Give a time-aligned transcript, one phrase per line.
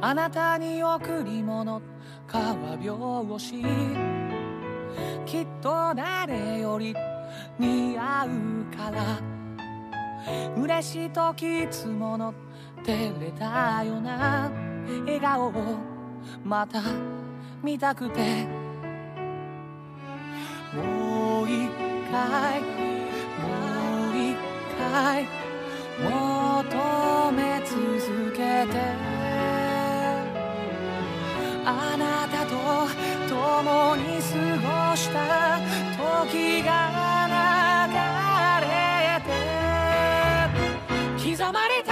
[0.00, 1.82] あなたに贈り物
[2.26, 3.38] 川拍子
[5.26, 6.94] きっと誰より
[7.58, 9.20] 似合うから。
[10.56, 12.34] 嬉しい時いつもの
[12.84, 14.50] 照れたような。
[15.04, 15.52] 笑顔を
[16.44, 16.80] また
[17.62, 18.46] 見たくて。
[20.74, 21.68] もう一
[22.10, 22.66] 回も
[24.12, 24.36] う一
[24.92, 25.26] 回
[25.98, 27.07] 求
[31.70, 32.56] あなたと
[33.28, 34.32] 共に過
[34.90, 35.60] ごした
[35.98, 36.72] 時が
[37.28, 37.92] 流
[38.64, 38.72] れ
[39.20, 39.28] て
[41.36, 41.87] 刻まれた